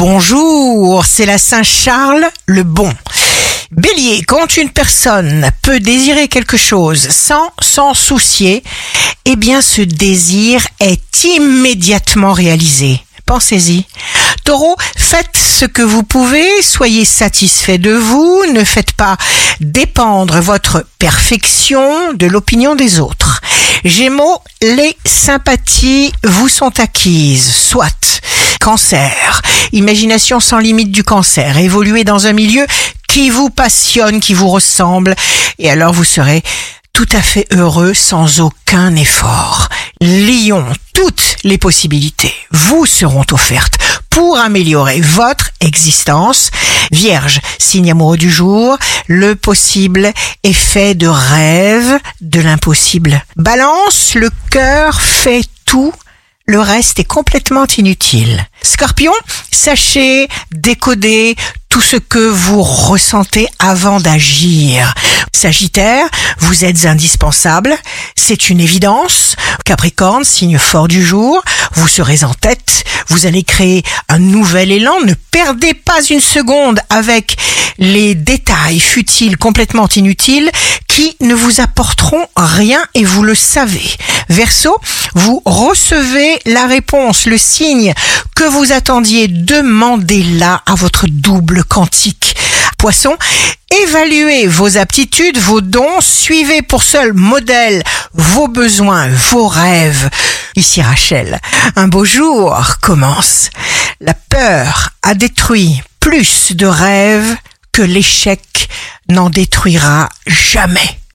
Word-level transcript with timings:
Bonjour, 0.00 1.04
c'est 1.04 1.26
la 1.26 1.36
Saint-Charles 1.36 2.26
le 2.46 2.62
Bon. 2.62 2.90
Bélier, 3.70 4.22
quand 4.26 4.56
une 4.56 4.70
personne 4.70 5.50
peut 5.60 5.78
désirer 5.78 6.26
quelque 6.26 6.56
chose 6.56 7.06
sans 7.10 7.52
s'en 7.60 7.92
soucier, 7.92 8.64
eh 9.26 9.36
bien 9.36 9.60
ce 9.60 9.82
désir 9.82 10.66
est 10.80 11.24
immédiatement 11.24 12.32
réalisé. 12.32 12.98
Pensez-y. 13.26 13.84
Taureau, 14.44 14.74
faites 14.96 15.36
ce 15.36 15.66
que 15.66 15.82
vous 15.82 16.02
pouvez, 16.02 16.48
soyez 16.62 17.04
satisfait 17.04 17.76
de 17.76 17.92
vous, 17.92 18.46
ne 18.54 18.64
faites 18.64 18.92
pas 18.92 19.18
dépendre 19.60 20.40
votre 20.40 20.86
perfection 20.98 22.14
de 22.14 22.26
l'opinion 22.26 22.74
des 22.74 23.00
autres. 23.00 23.42
Gémeaux, 23.84 24.38
les 24.62 24.96
sympathies 25.04 26.10
vous 26.24 26.48
sont 26.48 26.80
acquises, 26.80 27.52
soit. 27.54 28.20
Cancer, 28.60 29.40
imagination 29.72 30.40
sans 30.40 30.58
limite 30.58 30.90
du 30.90 31.04
cancer, 31.04 31.58
évoluez 31.58 32.04
dans 32.04 32.26
un 32.26 32.32
milieu 32.32 32.66
qui 33.08 33.30
vous 33.30 33.50
passionne, 33.50 34.20
qui 34.20 34.34
vous 34.34 34.48
ressemble, 34.48 35.14
et 35.58 35.70
alors 35.70 35.92
vous 35.92 36.04
serez 36.04 36.42
tout 36.92 37.08
à 37.12 37.22
fait 37.22 37.46
heureux 37.52 37.94
sans 37.94 38.40
aucun 38.40 38.94
effort. 38.94 39.68
Lion, 40.00 40.64
toutes 40.94 41.36
les 41.44 41.58
possibilités 41.58 42.34
vous 42.50 42.86
seront 42.86 43.24
offertes 43.32 43.78
pour 44.10 44.38
améliorer 44.38 45.00
votre 45.00 45.50
existence. 45.60 46.50
Vierge, 46.90 47.40
signe 47.58 47.90
amoureux 47.90 48.16
du 48.16 48.30
jour, 48.30 48.76
le 49.06 49.34
possible 49.34 50.12
est 50.42 50.52
fait 50.52 50.94
de 50.94 51.06
rêves, 51.06 51.98
de 52.20 52.40
l'impossible. 52.40 53.24
Balance, 53.36 54.14
le 54.14 54.30
cœur 54.50 55.00
fait 55.00 55.44
tout 55.64 55.92
le 56.50 56.58
reste 56.60 56.98
est 56.98 57.04
complètement 57.04 57.66
inutile. 57.78 58.44
Scorpion, 58.60 59.12
sachez 59.52 60.26
décoder 60.50 61.36
tout 61.68 61.80
ce 61.80 61.96
que 61.96 62.18
vous 62.18 62.60
ressentez 62.60 63.46
avant 63.60 64.00
d'agir. 64.00 64.92
Sagittaire, 65.32 66.04
vous 66.38 66.64
êtes 66.64 66.86
indispensable, 66.86 67.76
c'est 68.16 68.50
une 68.50 68.58
évidence. 68.58 69.36
Capricorne, 69.64 70.24
signe 70.24 70.58
fort 70.58 70.88
du 70.88 71.04
jour, 71.04 71.40
vous 71.74 71.86
serez 71.86 72.24
en 72.24 72.34
tête, 72.34 72.82
vous 73.06 73.26
allez 73.26 73.44
créer 73.44 73.84
un 74.08 74.18
nouvel 74.18 74.72
élan, 74.72 75.00
ne 75.06 75.14
perdez 75.30 75.72
pas 75.72 76.02
une 76.02 76.20
seconde 76.20 76.80
avec 76.90 77.36
les 77.78 78.16
détails 78.16 78.80
futiles 78.80 79.36
complètement 79.36 79.86
inutiles 79.94 80.50
ne 81.20 81.34
vous 81.34 81.60
apporteront 81.60 82.26
rien 82.36 82.80
et 82.94 83.04
vous 83.04 83.22
le 83.22 83.34
savez. 83.34 83.96
Verseau, 84.28 84.78
vous 85.14 85.42
recevez 85.44 86.38
la 86.46 86.66
réponse, 86.66 87.26
le 87.26 87.38
signe 87.38 87.94
que 88.36 88.44
vous 88.44 88.72
attendiez, 88.72 89.28
demandez-la 89.28 90.62
à 90.66 90.74
votre 90.74 91.06
double 91.08 91.64
quantique. 91.64 92.36
Poisson, 92.78 93.16
évaluez 93.82 94.46
vos 94.46 94.78
aptitudes, 94.78 95.38
vos 95.38 95.60
dons, 95.60 96.00
suivez 96.00 96.62
pour 96.62 96.82
seul 96.82 97.12
modèle 97.12 97.82
vos 98.14 98.48
besoins, 98.48 99.08
vos 99.30 99.48
rêves. 99.48 100.08
Ici 100.56 100.82
Rachel, 100.82 101.40
un 101.76 101.88
beau 101.88 102.04
jour 102.04 102.76
commence. 102.80 103.50
La 104.00 104.14
peur 104.14 104.90
a 105.02 105.14
détruit 105.14 105.82
plus 106.00 106.52
de 106.52 106.66
rêves 106.66 107.36
que 107.72 107.82
l'échec 107.82 108.68
n'en 109.10 109.30
détruira 109.30 110.08
jamais. 110.26 110.99